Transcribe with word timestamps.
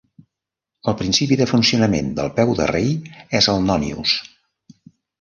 El 0.91 0.97
principi 1.01 1.37
de 1.41 1.47
funcionament 1.51 2.11
del 2.21 2.33
peu 2.41 2.57
de 2.63 2.69
rei 2.75 2.91
és 3.41 3.53
el 3.57 3.65
nònius. 3.71 4.19